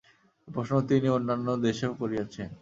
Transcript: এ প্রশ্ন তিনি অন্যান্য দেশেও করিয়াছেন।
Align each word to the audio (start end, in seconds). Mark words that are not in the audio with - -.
এ 0.47 0.55
প্রশ্ন 0.55 0.73
তিনি 0.89 1.07
অন্যান্য 1.09 1.47
দেশেও 1.65 1.91
করিয়াছেন। 2.01 2.49